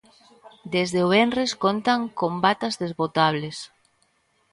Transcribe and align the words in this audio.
Desde 0.73 0.99
o 1.05 1.07
venres 1.15 1.51
contan 1.63 2.01
con 2.19 2.33
batas 2.45 2.73
desbotables. 2.83 3.57